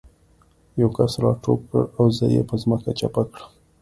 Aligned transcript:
یو 0.81 0.89
کس 0.97 1.13
را 1.23 1.31
ټوپ 1.43 1.61
کړ 1.69 1.83
او 1.97 2.05
زه 2.17 2.25
یې 2.35 2.41
په 2.49 2.55
ځمکه 2.61 2.91
چپه 2.99 3.21
کړم 3.31 3.49